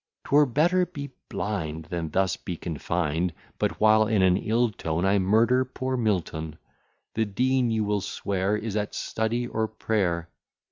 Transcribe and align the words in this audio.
'Twere 0.23 0.47
better 0.47 0.83
be 0.83 1.11
blind, 1.29 1.85
Than 1.85 2.09
thus 2.09 2.35
be 2.35 2.57
confined. 2.57 3.35
But 3.59 3.79
while 3.79 4.07
in 4.07 4.23
an 4.23 4.35
ill 4.35 4.71
tone, 4.71 5.05
I 5.05 5.19
murder 5.19 5.63
poor 5.63 5.95
Milton, 5.95 6.57
The 7.13 7.25
Dean 7.25 7.69
you 7.69 7.83
will 7.83 8.01
swear, 8.01 8.57
Is 8.57 8.75
at 8.75 8.95
study 8.95 9.45
or 9.45 9.67
prayer. 9.67 10.27